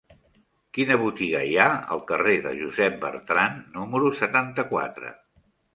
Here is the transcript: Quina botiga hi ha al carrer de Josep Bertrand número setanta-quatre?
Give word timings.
Quina 0.77 0.97
botiga 1.01 1.41
hi 1.49 1.53
ha 1.59 1.67
al 1.97 2.01
carrer 2.13 2.35
de 2.49 2.55
Josep 2.63 2.99
Bertrand 3.07 3.73
número 3.81 4.15
setanta-quatre? 4.25 5.19